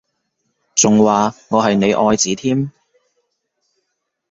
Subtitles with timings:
[0.73, 2.71] 仲話我係你愛子添？